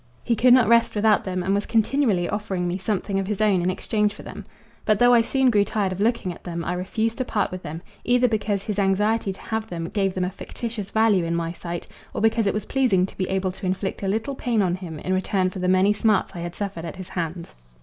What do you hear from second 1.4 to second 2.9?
and was continually offering me